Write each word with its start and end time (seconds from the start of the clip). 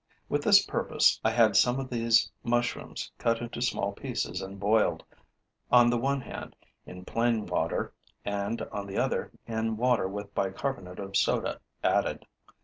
With 0.29 0.41
this 0.41 0.65
purpose, 0.65 1.19
I 1.23 1.29
had 1.29 1.55
some 1.55 1.79
of 1.79 1.91
these 1.91 2.31
mushrooms 2.41 3.11
cut 3.19 3.39
into 3.39 3.61
small 3.61 3.91
pieces 3.91 4.41
and 4.41 4.59
boiled, 4.59 5.03
on 5.71 5.91
the 5.91 5.97
one 5.99 6.21
hand, 6.21 6.55
in 6.87 7.05
plain 7.05 7.45
water 7.45 7.93
and, 8.25 8.63
on 8.71 8.87
the 8.87 8.97
other, 8.97 9.31
in 9.45 9.77
water 9.77 10.07
with 10.07 10.33
bicarbonate 10.33 10.97
of 10.97 11.15
soda 11.15 11.61
added. 11.83 12.25